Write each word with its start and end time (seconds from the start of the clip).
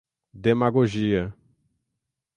demagogia 0.33 1.29